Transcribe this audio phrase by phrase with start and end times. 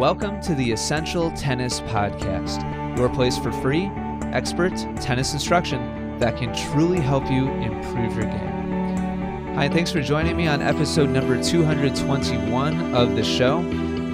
[0.00, 3.90] Welcome to the Essential Tennis Podcast, your place for free,
[4.32, 9.54] expert tennis instruction that can truly help you improve your game.
[9.56, 13.62] Hi, thanks for joining me on episode number 221 of the show.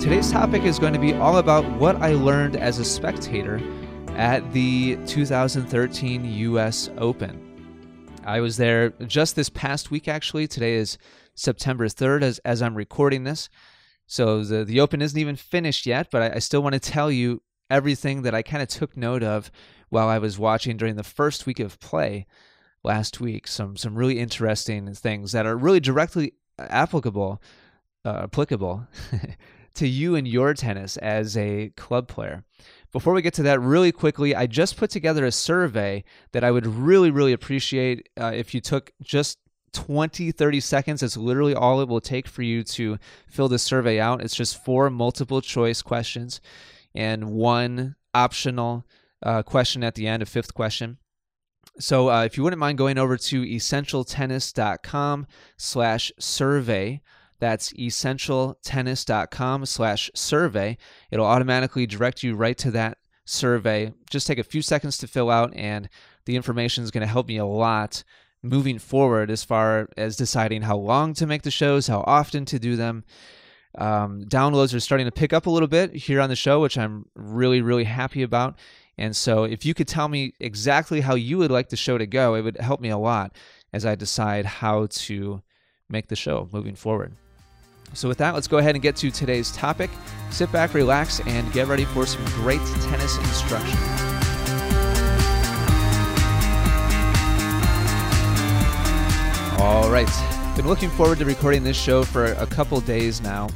[0.00, 3.62] Today's topic is going to be all about what I learned as a spectator
[4.16, 8.18] at the 2013 US Open.
[8.24, 10.48] I was there just this past week, actually.
[10.48, 10.98] Today is
[11.36, 13.48] September 3rd as, as I'm recording this.
[14.06, 17.10] So the, the Open isn't even finished yet, but I, I still want to tell
[17.10, 19.50] you everything that I kind of took note of
[19.88, 22.26] while I was watching during the first week of play
[22.84, 23.48] last week.
[23.48, 27.42] Some some really interesting things that are really directly applicable
[28.04, 28.86] uh, applicable
[29.74, 32.44] to you and your tennis as a club player.
[32.92, 36.50] Before we get to that, really quickly, I just put together a survey that I
[36.50, 39.38] would really, really appreciate uh, if you took just
[39.72, 41.02] 20, 30 seconds.
[41.02, 42.98] It's literally all it will take for you to
[43.28, 44.22] fill this survey out.
[44.22, 46.40] It's just four multiple choice questions
[46.94, 48.86] and one optional
[49.22, 50.98] uh, question at the end, a fifth question.
[51.78, 55.26] So uh, if you wouldn't mind going over to essentialtennis.com
[55.58, 57.02] slash survey,
[57.38, 60.78] that's essentialtennis.com slash survey.
[61.10, 63.92] It'll automatically direct you right to that survey.
[64.10, 65.90] Just take a few seconds to fill out, and
[66.24, 68.04] the information is going to help me a lot
[68.48, 72.58] moving forward as far as deciding how long to make the shows, how often to
[72.58, 73.04] do them.
[73.76, 76.78] Um, downloads are starting to pick up a little bit here on the show, which
[76.78, 78.58] I'm really, really happy about.
[78.98, 82.06] And so, if you could tell me exactly how you would like the show to
[82.06, 83.36] go, it would help me a lot
[83.72, 85.42] as I decide how to
[85.90, 87.14] make the show moving forward.
[87.92, 89.90] So, with that, let's go ahead and get to today's topic.
[90.30, 94.15] Sit back, relax, and get ready for some great tennis instruction.
[99.58, 100.06] All right.
[100.54, 103.48] Been looking forward to recording this show for a couple days now.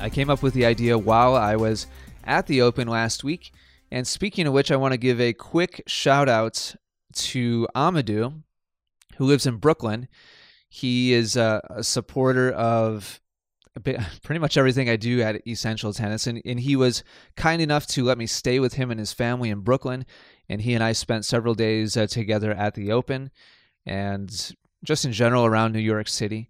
[0.00, 1.86] I came up with the idea while I was
[2.24, 3.52] at the Open last week.
[3.92, 6.74] And speaking of which, I want to give a quick shout out
[7.12, 8.42] to Amadou,
[9.16, 10.08] who lives in Brooklyn.
[10.68, 13.20] He is a, a supporter of
[14.24, 16.26] pretty much everything I do at Essential Tennis.
[16.26, 17.04] And, and he was
[17.36, 20.04] kind enough to let me stay with him and his family in Brooklyn.
[20.48, 23.30] And he and I spent several days uh, together at the Open.
[23.86, 26.48] And just in general around New York City.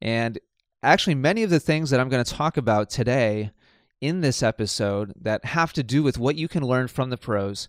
[0.00, 0.38] And
[0.82, 3.52] actually, many of the things that I'm going to talk about today
[4.00, 7.68] in this episode that have to do with what you can learn from the pros,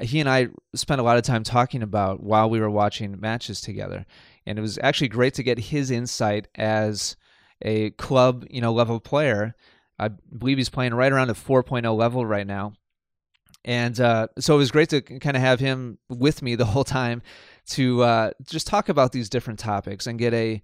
[0.00, 3.60] he and I spent a lot of time talking about while we were watching matches
[3.60, 4.06] together.
[4.46, 7.16] And it was actually great to get his insight as
[7.62, 9.54] a club, you know, level player.
[9.98, 12.74] I believe he's playing right around a 4.0 level right now.
[13.64, 16.84] And uh, so it was great to kind of have him with me the whole
[16.84, 17.22] time
[17.68, 20.62] to uh, just talk about these different topics and get a,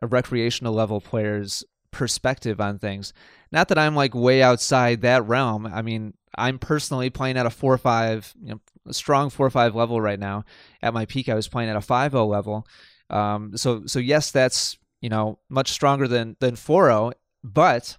[0.00, 3.12] a recreational level player's perspective on things.
[3.52, 5.66] Not that I'm like way outside that realm.
[5.66, 9.74] I mean, I'm personally playing at a four five, you know, a strong four five
[9.74, 10.44] level right now.
[10.82, 12.66] At my peak, I was playing at a five zero level.
[13.10, 17.12] Um, so so yes, that's you know much stronger than than four zero,
[17.44, 17.98] but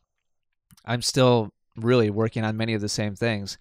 [0.86, 3.57] I'm still really working on many of the same things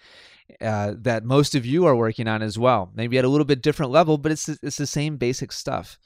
[0.61, 2.91] uh, that most of you are working on as well.
[2.95, 5.99] Maybe at a little bit different level, but it's it's the same basic stuff.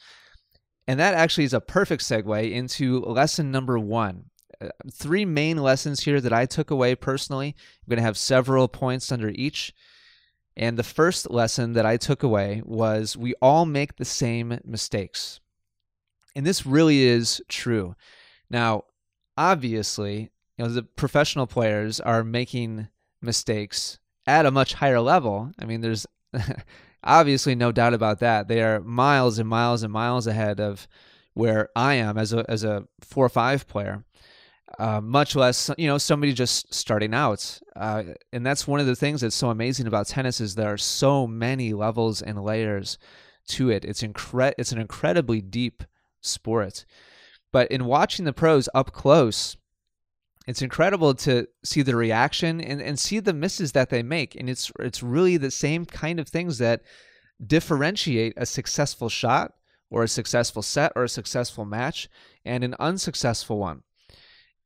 [0.86, 4.26] And that actually is a perfect segue into lesson number one.
[4.60, 7.48] Uh, three main lessons here that I took away personally.
[7.48, 9.74] I'm going to have several points under each.
[10.56, 15.40] And the first lesson that I took away was we all make the same mistakes.
[16.34, 17.96] And this really is true.
[18.48, 18.84] Now,
[19.36, 22.88] obviously, you know, the professional players are making
[23.20, 25.52] mistakes at a much higher level.
[25.58, 26.06] I mean, there's
[27.04, 28.48] obviously no doubt about that.
[28.48, 30.88] They are miles and miles and miles ahead of
[31.34, 34.04] where I am as a as a four or five player.
[34.78, 37.60] Uh, much less, you know, somebody just starting out.
[37.76, 38.02] Uh,
[38.32, 41.26] and that's one of the things that's so amazing about tennis is there are so
[41.26, 42.98] many levels and layers
[43.48, 43.84] to it.
[43.84, 45.84] It's incre- It's an incredibly deep
[46.20, 46.84] sport.
[47.52, 49.56] But in watching the pros up close,
[50.46, 54.34] it's incredible to see the reaction and, and see the misses that they make.
[54.34, 56.82] And it's it's really the same kind of things that
[57.44, 59.52] differentiate a successful shot
[59.90, 62.08] or a successful set or a successful match
[62.44, 63.82] and an unsuccessful one.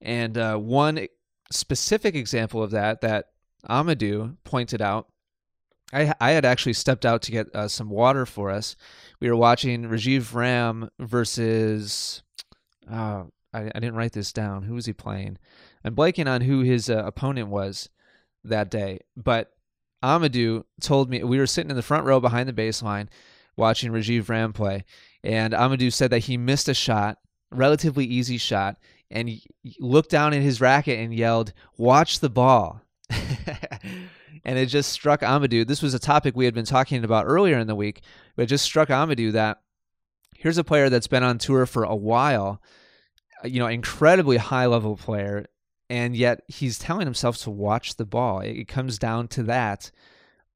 [0.00, 1.06] And uh, one
[1.50, 3.26] specific example of that that
[3.69, 5.08] Amadou pointed out,
[5.93, 8.76] I, I had actually stepped out to get uh, some water for us.
[9.19, 12.22] We were watching Rajeev Ram versus,
[12.90, 14.62] uh, I, I didn't write this down.
[14.62, 15.38] Who was he playing?
[15.85, 17.88] I'm blanking on who his uh, opponent was
[18.44, 19.53] that day, but
[20.03, 23.09] Amadou told me we were sitting in the front row behind the baseline
[23.56, 24.85] watching Rajeev Ram play,
[25.23, 27.19] and Amadou said that he missed a shot,
[27.50, 28.77] relatively easy shot,
[29.11, 29.31] and
[29.79, 32.82] looked down at his racket and yelled, "Watch the ball."
[34.44, 35.67] and it just struck Amadou.
[35.67, 38.03] This was a topic we had been talking about earlier in the week,
[38.37, 39.61] but it just struck Amadou that
[40.37, 42.62] here's a player that's been on tour for a while,
[43.44, 45.47] uh, you know, incredibly high level player,
[45.90, 48.38] and yet he's telling himself to watch the ball.
[48.40, 49.90] It comes down to that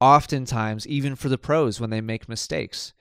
[0.00, 2.94] oftentimes, even for the pros when they make mistakes.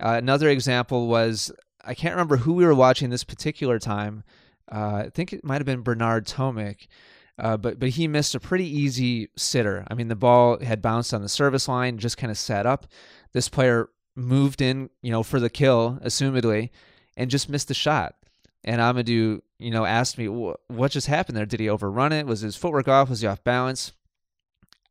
[0.00, 1.50] Uh, another example was
[1.84, 4.22] I can't remember who we were watching this particular time.
[4.70, 6.86] Uh, I think it might have been Bernard Tomic.
[7.38, 9.84] Uh, but but he missed a pretty easy sitter.
[9.88, 12.86] I mean, the ball had bounced on the service line, just kind of sat up.
[13.32, 16.70] This player moved in, you know, for the kill, assumedly,
[17.16, 18.16] and just missed the shot.
[18.64, 21.46] And Amadou, you know, asked me, "What just happened there?
[21.46, 22.26] Did he overrun it?
[22.26, 23.08] Was his footwork off?
[23.08, 23.92] Was he off balance?"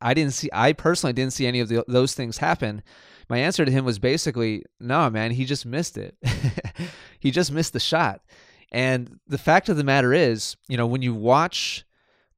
[0.00, 0.48] I didn't see.
[0.52, 2.82] I personally didn't see any of the, those things happen.
[3.28, 6.16] My answer to him was basically, "No, man, he just missed it.
[7.20, 8.22] he just missed the shot."
[8.70, 11.84] And the fact of the matter is, you know, when you watch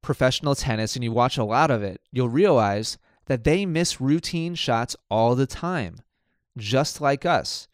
[0.02, 4.54] professional tennis and you watch a lot of it, you'll realize that they miss routine
[4.54, 5.96] shots all the time,
[6.56, 7.68] just like us.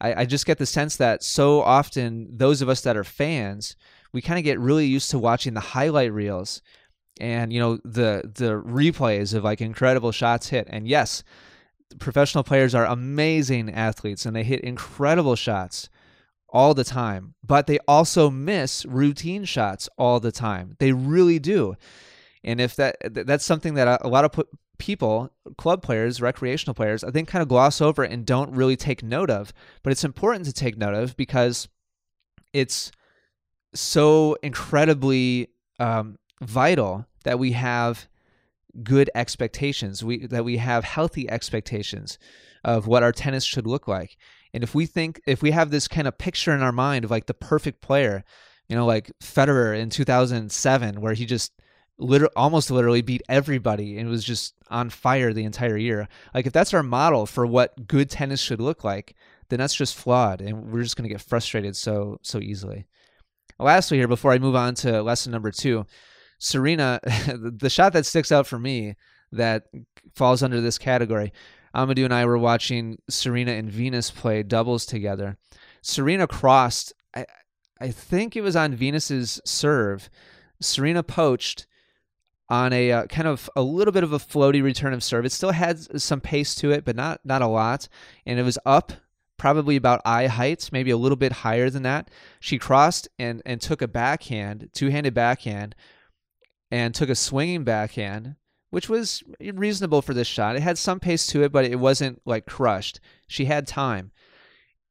[0.00, 3.76] I, I just get the sense that so often, those of us that are fans,
[4.12, 6.62] we kind of get really used to watching the highlight reels
[7.20, 11.22] and you know the the replays of like incredible shots hit and yes
[11.98, 15.88] professional players are amazing athletes and they hit incredible shots
[16.52, 20.76] all the time, but they also miss routine shots all the time.
[20.78, 21.76] They really do.
[22.42, 24.44] And if that that's something that a lot of
[24.80, 29.02] people, club players, recreational players, I think kind of gloss over and don't really take
[29.02, 31.68] note of, but it's important to take note of because
[32.52, 32.90] it's
[33.74, 35.48] so incredibly
[35.78, 38.08] um, vital that we have
[38.82, 40.02] good expectations.
[40.02, 42.18] We that we have healthy expectations
[42.64, 44.16] of what our tennis should look like.
[44.52, 47.10] And if we think, if we have this kind of picture in our mind of
[47.10, 48.24] like the perfect player,
[48.68, 51.52] you know, like Federer in 2007, where he just
[52.00, 56.08] literally, almost literally beat everybody and was just on fire the entire year.
[56.34, 59.14] Like, if that's our model for what good tennis should look like,
[59.48, 62.86] then that's just flawed, and we're just going to get frustrated so so easily.
[63.58, 65.86] Lastly, here before I move on to lesson number two,
[66.38, 67.00] Serena,
[67.34, 68.94] the shot that sticks out for me
[69.32, 69.64] that
[70.14, 71.32] falls under this category
[71.74, 75.36] Amadou and I were watching Serena and Venus play doubles together.
[75.82, 77.26] Serena crossed, I,
[77.80, 80.10] I think it was on Venus's serve.
[80.60, 81.66] Serena poached
[82.50, 85.24] on a uh, kind of a little bit of a floaty return of serve.
[85.24, 87.88] It still had some pace to it, but not not a lot.
[88.26, 88.92] And it was up
[89.38, 92.10] probably about eye height, maybe a little bit higher than that.
[92.40, 95.74] She crossed and and took a backhand, two-handed backhand,
[96.70, 98.36] and took a swinging backhand
[98.70, 100.56] which was reasonable for this shot.
[100.56, 103.00] It had some pace to it, but it wasn't like crushed.
[103.26, 104.12] She had time.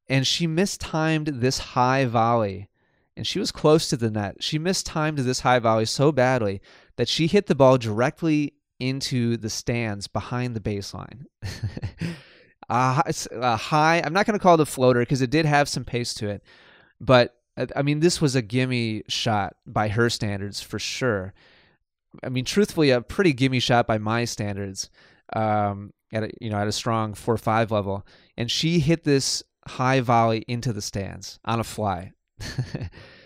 [0.08, 2.68] And she mistimed this high volley.
[3.16, 4.36] And she was close to the net.
[4.40, 6.60] She mistimed this high volley so badly
[7.00, 11.24] that she hit the ball directly into the stands behind the baseline.
[12.68, 13.00] uh,
[13.32, 15.82] a high, I'm not going to call it a floater because it did have some
[15.82, 16.42] pace to it.
[17.00, 17.36] But
[17.74, 21.32] I mean, this was a gimme shot by her standards for sure.
[22.22, 24.90] I mean, truthfully, a pretty gimme shot by my standards.
[25.32, 28.06] Um, at a, you know at a strong four five level,
[28.36, 32.12] and she hit this high volley into the stands on a fly.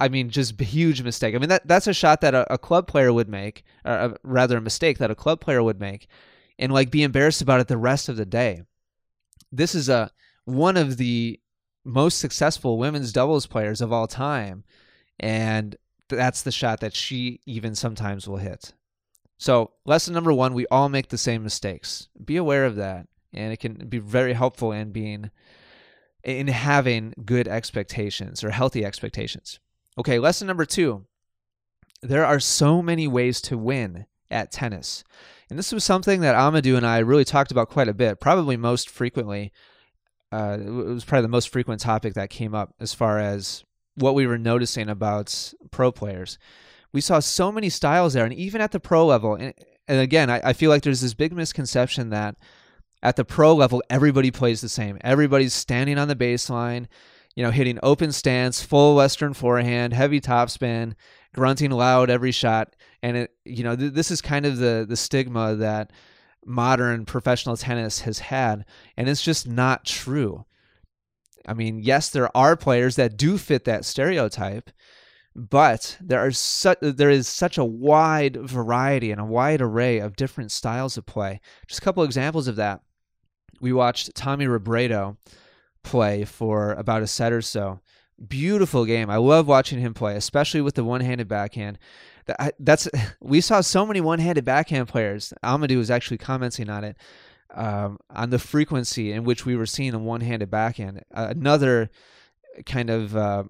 [0.00, 1.34] I mean, just huge mistake.
[1.34, 4.16] I mean, that that's a shot that a, a club player would make, or a,
[4.22, 6.06] rather a mistake that a club player would make,
[6.58, 8.62] and like be embarrassed about it the rest of the day.
[9.50, 10.10] This is a
[10.44, 11.40] one of the
[11.84, 14.64] most successful women's doubles players of all time,
[15.18, 15.76] and
[16.08, 18.72] that's the shot that she even sometimes will hit.
[19.38, 22.08] So, lesson number one we all make the same mistakes.
[22.22, 23.06] Be aware of that.
[23.32, 25.30] And it can be very helpful in being,
[26.24, 29.60] in having good expectations or healthy expectations.
[29.98, 31.04] Okay, lesson number two
[32.00, 35.02] there are so many ways to win at tennis.
[35.50, 38.56] And this was something that Amadou and I really talked about quite a bit, probably
[38.56, 39.52] most frequently.
[40.30, 43.64] Uh, it was probably the most frequent topic that came up as far as
[43.96, 46.38] what we were noticing about pro players.
[46.92, 49.54] We saw so many styles there, and even at the pro level, and,
[49.88, 52.36] and again, I, I feel like there's this big misconception that
[53.02, 54.98] at the pro level, everybody plays the same.
[55.00, 56.86] Everybody's standing on the baseline,
[57.38, 60.94] you know, hitting open stance, full Western forehand, heavy topspin,
[61.32, 62.74] grunting loud every shot.
[63.00, 65.92] And it, you know, th- this is kind of the the stigma that
[66.44, 68.64] modern professional tennis has had,
[68.96, 70.46] and it's just not true.
[71.46, 74.70] I mean, yes, there are players that do fit that stereotype,
[75.36, 80.16] but there are such there is such a wide variety and a wide array of
[80.16, 81.40] different styles of play.
[81.68, 82.80] Just a couple examples of that.
[83.60, 85.18] We watched Tommy Robredo
[85.82, 87.80] play for about a set or so
[88.26, 89.10] Beautiful game.
[89.10, 91.78] I love watching him play, especially with the one-handed backhand.
[92.58, 92.88] That's
[93.20, 95.32] we saw so many one-handed backhand players.
[95.44, 96.96] Amadou was actually commenting on it,
[97.54, 101.04] um, on the frequency in which we were seeing a one-handed backhand.
[101.12, 101.90] Another
[102.66, 103.44] kind of uh,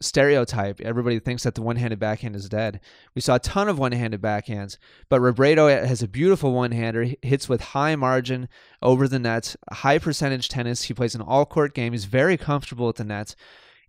[0.00, 0.80] stereotype.
[0.80, 2.80] Everybody thinks that the one-handed backhand is dead.
[3.14, 4.78] We saw a ton of one-handed backhands,
[5.08, 7.14] but Robredo has a beautiful one-hander.
[7.22, 8.48] Hits with high margin
[8.80, 10.84] over the net, high percentage tennis.
[10.84, 11.92] He plays an all-court game.
[11.92, 13.34] He's very comfortable at the net.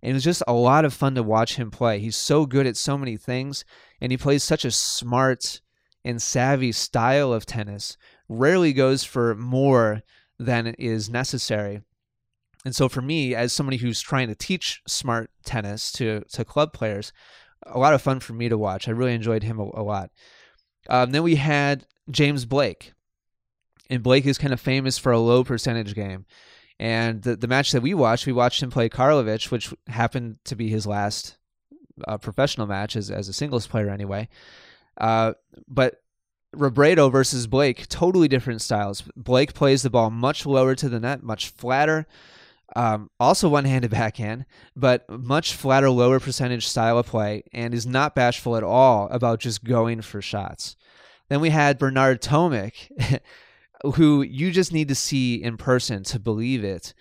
[0.02, 1.98] And it was just a lot of fun to watch him play.
[1.98, 3.64] He's so good at so many things,
[4.00, 5.60] and he plays such a smart
[6.04, 7.98] and savvy style of tennis.
[8.28, 10.02] Rarely goes for more
[10.38, 11.82] than is necessary.
[12.64, 16.72] And so for me, as somebody who's trying to teach smart tennis to to club
[16.72, 17.12] players,
[17.66, 18.88] a lot of fun for me to watch.
[18.88, 20.10] I really enjoyed him a, a lot.
[20.88, 22.92] Um, then we had James Blake,
[23.88, 26.26] and Blake is kind of famous for a low percentage game.
[26.78, 30.56] And the, the match that we watched, we watched him play Karlovic, which happened to
[30.56, 31.36] be his last
[32.08, 34.28] uh, professional match as, as a singles player anyway.
[34.96, 35.34] Uh,
[35.68, 35.96] but
[36.56, 39.02] Robredo versus Blake, totally different styles.
[39.14, 42.06] Blake plays the ball much lower to the net, much flatter.
[42.76, 44.46] Um, also one-handed backhand,
[44.76, 49.40] but much flatter, lower percentage style of play, and is not bashful at all about
[49.40, 50.76] just going for shots.
[51.28, 52.90] Then we had Bernard Tomic,
[53.94, 56.92] who you just need to see in person to believe it.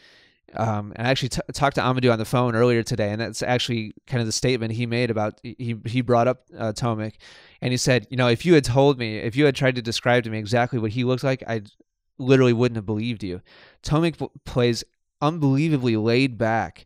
[0.56, 3.42] Um, and I actually t- talked to Amadou on the phone earlier today, and that's
[3.42, 7.16] actually kind of the statement he made about he he brought up uh, Tomic,
[7.62, 9.82] and he said, you know, if you had told me, if you had tried to
[9.82, 11.62] describe to me exactly what he looks like, I
[12.18, 13.42] literally wouldn't have believed you.
[13.84, 14.84] Tomic plays
[15.22, 16.86] unbelievably laid back,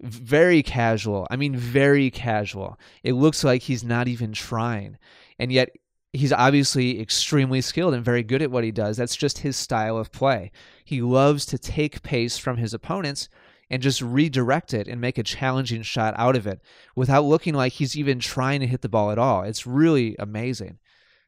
[0.00, 1.26] very casual.
[1.30, 2.78] I mean, very casual.
[3.02, 4.98] It looks like he's not even trying.
[5.38, 5.70] And yet,
[6.12, 8.96] he's obviously extremely skilled and very good at what he does.
[8.96, 10.50] That's just his style of play.
[10.84, 13.28] He loves to take pace from his opponents
[13.70, 16.60] and just redirect it and make a challenging shot out of it
[16.94, 19.42] without looking like he's even trying to hit the ball at all.
[19.42, 20.78] It's really amazing.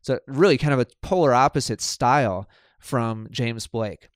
[0.03, 4.09] So, really, kind of a polar opposite style from James Blake.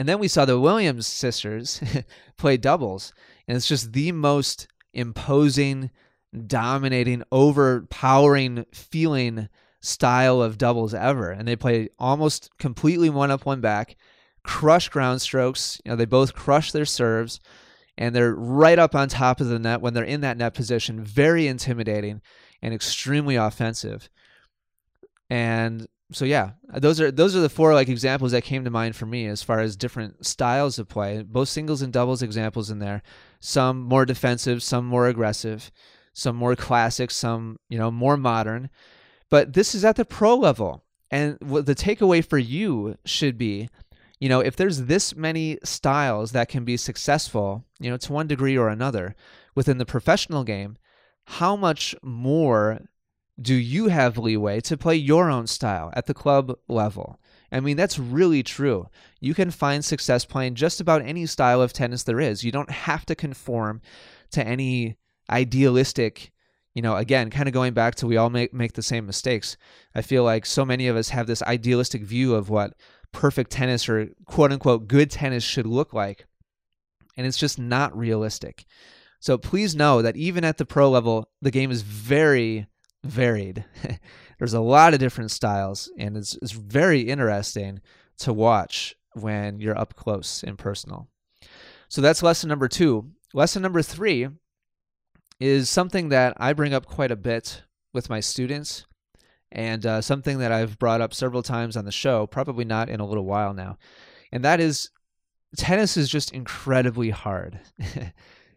[0.00, 1.78] And then we saw the Williams sisters
[2.38, 3.12] play doubles,
[3.46, 5.90] and it's just the most imposing,
[6.46, 9.50] dominating, overpowering feeling
[9.82, 11.30] style of doubles ever.
[11.30, 13.98] And they play almost completely one up, one back,
[14.42, 15.82] crush ground strokes.
[15.84, 17.38] You know, they both crush their serves,
[17.98, 21.04] and they're right up on top of the net when they're in that net position.
[21.04, 22.22] Very intimidating
[22.62, 24.08] and extremely offensive.
[25.30, 28.96] And so yeah, those are those are the four like examples that came to mind
[28.96, 31.22] for me as far as different styles of play.
[31.22, 33.02] Both singles and doubles examples in there.
[33.38, 35.70] Some more defensive, some more aggressive,
[36.12, 38.70] some more classic, some you know more modern.
[39.30, 43.68] But this is at the pro level, and what the takeaway for you should be,
[44.18, 48.26] you know, if there's this many styles that can be successful, you know, to one
[48.26, 49.14] degree or another
[49.54, 50.76] within the professional game,
[51.24, 52.80] how much more
[53.40, 57.18] do you have leeway to play your own style at the club level?
[57.52, 58.88] I mean, that's really true.
[59.20, 62.44] You can find success playing just about any style of tennis there is.
[62.44, 63.80] You don't have to conform
[64.32, 64.96] to any
[65.28, 66.32] idealistic,
[66.74, 69.56] you know, again, kind of going back to we all make, make the same mistakes.
[69.94, 72.74] I feel like so many of us have this idealistic view of what
[73.12, 76.26] perfect tennis or quote unquote good tennis should look like.
[77.16, 78.64] And it's just not realistic.
[79.18, 82.66] So please know that even at the pro level, the game is very
[83.04, 83.64] varied.
[84.38, 87.80] There's a lot of different styles, and it's, it's very interesting
[88.18, 91.08] to watch when you're up close and personal.
[91.88, 93.10] So that's lesson number two.
[93.34, 94.28] Lesson number three
[95.38, 98.86] is something that I bring up quite a bit with my students,
[99.50, 103.00] and uh, something that I've brought up several times on the show, probably not in
[103.00, 103.78] a little while now.
[104.32, 104.90] And that is
[105.56, 107.60] tennis is just incredibly hard.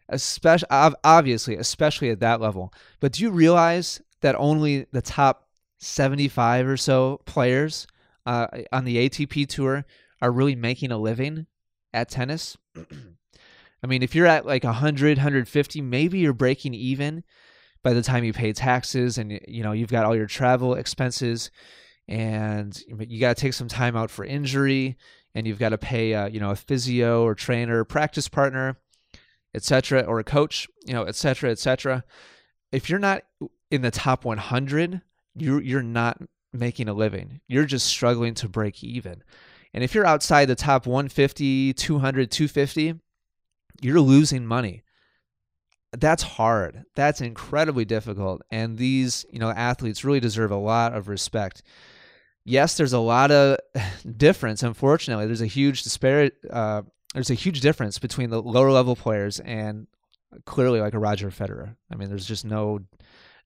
[0.10, 5.48] especially obviously especially at that level but do you realize that only the top
[5.80, 7.86] 75 or so players
[8.26, 9.86] uh, on the ATP tour
[10.22, 11.46] are really making a living
[11.94, 12.58] at tennis.
[12.76, 17.24] I mean, if you're at like 100, 150, maybe you're breaking even
[17.84, 21.52] by the time you pay taxes and you know you've got all your travel expenses
[22.08, 24.98] and you got to take some time out for injury
[25.36, 28.78] and you've got to pay uh, you know a physio or trainer, practice partner,
[29.54, 32.06] etc., or a coach, you know, etc., etc.
[32.72, 33.24] If you're not
[33.74, 35.02] in the top 100,
[35.36, 36.22] you're you're not
[36.54, 37.42] making a living.
[37.48, 39.24] You're just struggling to break even.
[39.74, 42.94] And if you're outside the top 150, 200, 250,
[43.82, 44.84] you're losing money.
[45.92, 46.84] That's hard.
[46.94, 48.44] That's incredibly difficult.
[48.52, 51.64] And these, you know, athletes really deserve a lot of respect.
[52.46, 53.58] Yes, there's a lot of
[54.18, 54.62] difference.
[54.62, 56.36] Unfortunately, there's a huge disparity.
[56.48, 56.84] Uh,
[57.16, 59.88] there's a huge difference between the lower level players and
[60.46, 61.76] clearly like a Roger Federer.
[61.92, 62.82] I mean, there's just no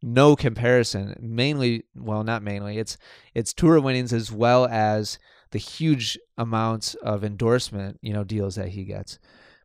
[0.02, 1.16] no comparison.
[1.20, 2.78] Mainly, well, not mainly.
[2.78, 2.98] It's
[3.34, 5.20] it's tour winnings as well as
[5.52, 9.20] the huge amounts of endorsement, you know, deals that he gets.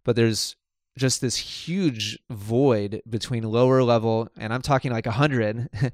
[0.04, 0.56] But there's
[0.96, 5.70] just this huge void between lower level and I'm talking like a 100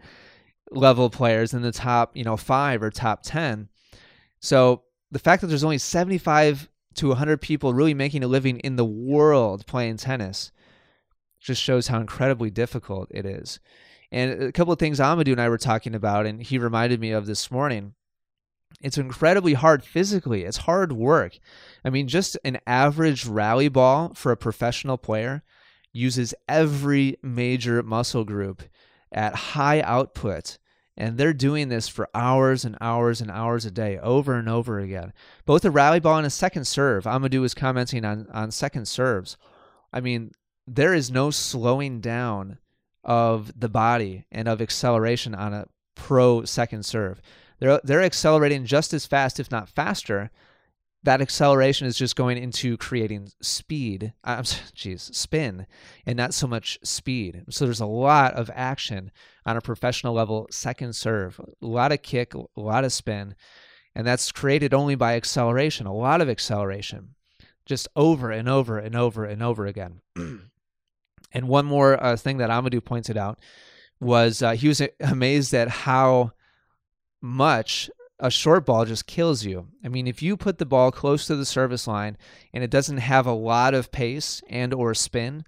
[0.71, 3.69] level players in the top, you know, 5 or top 10.
[4.41, 8.77] So, the fact that there's only 75 to 100 people really making a living in
[8.77, 10.53] the world playing tennis
[11.41, 13.61] just shows how incredibly difficult it is.
[14.11, 17.11] And a couple of things Amadou and I were talking about, and he reminded me
[17.11, 17.95] of this morning.
[18.81, 20.45] It's incredibly hard physically.
[20.45, 21.39] It's hard work.
[21.85, 25.43] I mean, just an average rally ball for a professional player
[25.93, 28.63] uses every major muscle group
[29.11, 30.59] at high output.
[30.97, 34.81] And they're doing this for hours and hours and hours a day, over and over
[34.81, 35.13] again.
[35.47, 37.05] Both a rally ball and a second serve.
[37.05, 39.37] Amadou was commenting on, on second serves.
[39.93, 40.33] I mean,
[40.67, 42.59] there is no slowing down
[43.05, 47.21] of the body and of acceleration on a pro second serve.
[47.59, 50.31] They're they're accelerating just as fast, if not faster.
[51.05, 54.13] That acceleration is just going into creating speed.
[54.25, 55.67] I'm jeez, spin,
[56.07, 57.45] and not so much speed.
[57.51, 59.13] So there's a lot of action
[59.47, 63.35] on a professional level second serve, a lot of kick, a lot of spin,
[63.95, 65.87] and that's created only by acceleration.
[65.87, 67.15] A lot of acceleration,
[67.65, 70.01] just over and over and over and over again.
[71.33, 73.39] And one more uh, thing that Amadou pointed out
[74.01, 76.33] was uh, he was amazed at how
[77.21, 79.69] much a short ball just kills you.
[79.85, 82.17] I mean, if you put the ball close to the service line
[82.53, 85.45] and it doesn't have a lot of pace and or spin,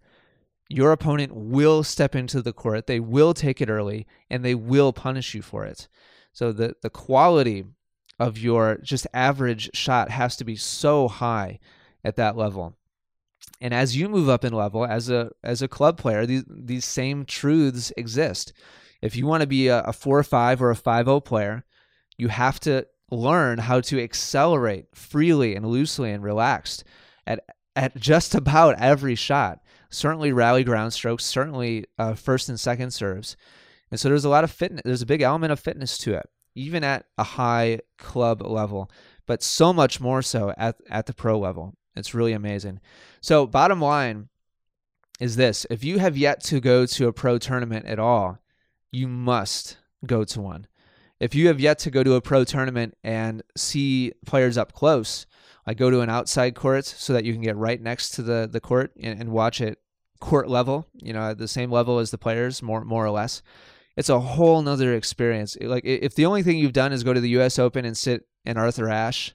[0.68, 2.87] your opponent will step into the court.
[2.87, 5.88] They will take it early and they will punish you for it.
[6.32, 7.64] So the the quality
[8.20, 11.58] of your just average shot has to be so high
[12.04, 12.76] at that level.
[13.60, 16.84] And as you move up in level as a as a club player, these these
[16.84, 18.52] same truths exist.
[19.02, 21.64] If you want to be a, a four or five or a five O player,
[22.16, 26.84] you have to learn how to accelerate freely and loosely and relaxed
[27.26, 27.40] at
[27.76, 29.60] at just about every shot.
[29.90, 33.36] Certainly rally ground strokes, certainly uh, first and second serves.
[33.90, 34.82] And so there's a lot of fitness.
[34.84, 38.90] There's a big element of fitness to it, even at a high club level,
[39.26, 41.75] but so much more so at, at the pro level.
[41.96, 42.80] It's really amazing.
[43.20, 44.28] So, bottom line
[45.18, 48.38] is this if you have yet to go to a pro tournament at all,
[48.90, 49.76] you must
[50.06, 50.66] go to one.
[51.20, 55.26] If you have yet to go to a pro tournament and see players up close,
[55.66, 58.48] I go to an outside court so that you can get right next to the,
[58.50, 59.78] the court and, and watch it
[60.20, 63.42] court level, you know, at the same level as the players, more more or less.
[63.96, 65.56] It's a whole nother experience.
[65.60, 68.26] Like if the only thing you've done is go to the US Open and sit
[68.46, 69.34] in Arthur Ashe,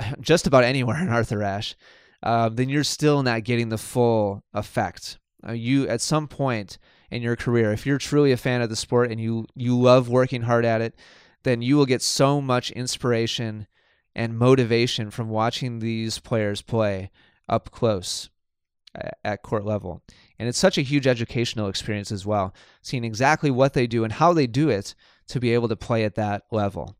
[0.20, 1.76] just about anywhere in Arthur Ashe,
[2.22, 5.18] uh, then you're still not getting the full effect.
[5.46, 6.78] Uh, you at some point
[7.10, 10.08] in your career, if you're truly a fan of the sport and you you love
[10.08, 10.94] working hard at it,
[11.42, 13.66] then you will get so much inspiration
[14.14, 17.10] and motivation from watching these players play
[17.48, 18.30] up close
[19.24, 20.02] at court level.
[20.38, 24.12] And it's such a huge educational experience as well, seeing exactly what they do and
[24.12, 24.94] how they do it
[25.28, 26.96] to be able to play at that level.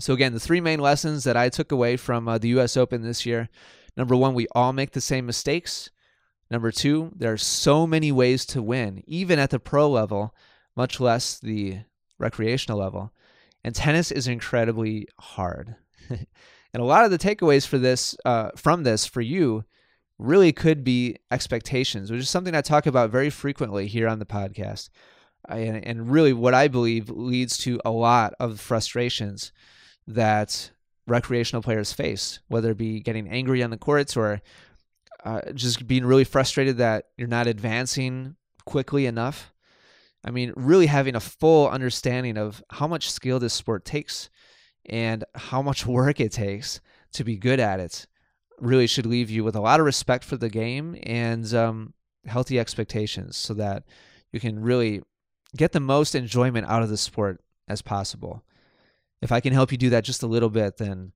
[0.00, 3.02] So, again, the three main lessons that I took away from uh, the US Open
[3.02, 3.48] this year
[3.96, 5.90] number one, we all make the same mistakes.
[6.50, 10.34] Number two, there are so many ways to win, even at the pro level,
[10.76, 11.80] much less the
[12.18, 13.12] recreational level.
[13.62, 15.76] And tennis is incredibly hard.
[16.08, 16.26] and
[16.74, 19.64] a lot of the takeaways for this, uh, from this, for you,
[20.18, 24.26] really could be expectations, which is something I talk about very frequently here on the
[24.26, 24.90] podcast.
[25.48, 29.52] And, and really, what I believe leads to a lot of frustrations
[30.06, 30.70] that
[31.06, 34.40] recreational players face, whether it be getting angry on the courts or
[35.24, 39.52] uh, just being really frustrated that you're not advancing quickly enough.
[40.24, 44.30] I mean, really having a full understanding of how much skill this sport takes
[44.86, 46.80] and how much work it takes
[47.12, 48.06] to be good at it
[48.58, 51.94] really should leave you with a lot of respect for the game and um,
[52.26, 53.84] healthy expectations so that
[54.32, 55.02] you can really
[55.56, 58.44] get the most enjoyment out of the sport as possible
[59.22, 61.12] if I can help you do that just a little bit, then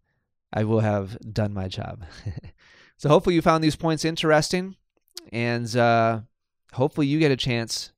[0.53, 2.05] I will have done my job.
[2.97, 4.77] so hopefully you found these points interesting,
[5.33, 6.21] and uh,
[6.73, 7.93] hopefully you get a chance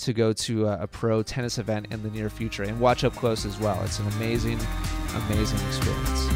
[0.00, 3.14] to go to a, a, pro tennis event in the near future and watch up
[3.14, 3.80] close as well.
[3.84, 4.58] It's an amazing,
[5.28, 6.31] amazing experience.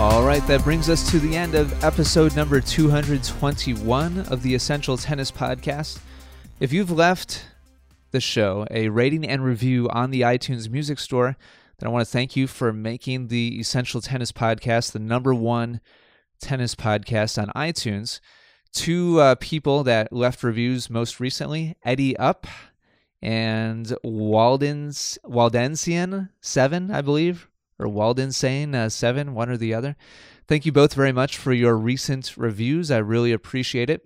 [0.00, 4.96] All right, that brings us to the end of episode number 221 of the Essential
[4.96, 5.98] Tennis Podcast.
[6.58, 7.44] If you've left
[8.10, 11.36] the show a rating and review on the iTunes Music Store,
[11.78, 15.82] then I want to thank you for making the Essential Tennis Podcast the number one
[16.40, 18.20] tennis podcast on iTunes.
[18.72, 22.46] Two uh, people that left reviews most recently Eddie Up
[23.20, 27.49] and Walden's Waldensian 7, I believe,
[27.80, 29.96] or Waldensane uh, 7, one or the other.
[30.46, 32.90] Thank you both very much for your recent reviews.
[32.90, 34.04] I really appreciate it.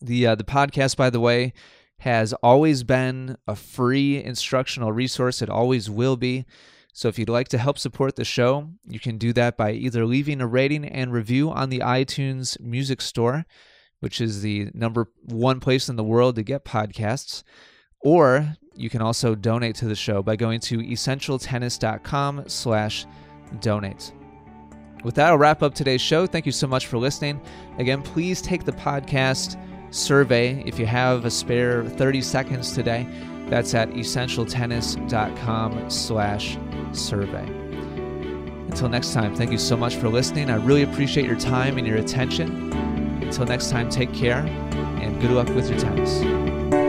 [0.00, 1.52] The uh, the podcast, by the way,
[1.98, 5.40] has always been a free instructional resource.
[5.40, 6.44] It always will be.
[6.92, 10.06] So if you'd like to help support the show, you can do that by either
[10.06, 13.46] leaving a rating and review on the iTunes Music Store,
[14.00, 17.42] which is the number one place in the world to get podcasts,
[18.00, 23.06] or you can also donate to the show by going to essentialtennis.com slash
[23.60, 24.12] donate.
[25.04, 26.26] With that, I'll wrap up today's show.
[26.26, 27.40] Thank you so much for listening.
[27.78, 29.58] Again, please take the podcast
[29.94, 33.06] survey if you have a spare 30 seconds today.
[33.48, 36.58] That's at essentialtennis.com slash
[36.92, 37.46] survey.
[38.68, 40.48] Until next time, thank you so much for listening.
[40.50, 42.72] I really appreciate your time and your attention.
[43.22, 46.83] Until next time, take care and good luck with your tennis.